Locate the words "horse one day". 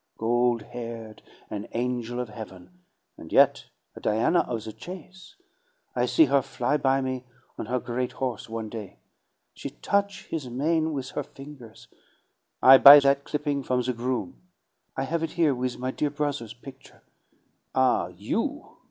8.13-8.97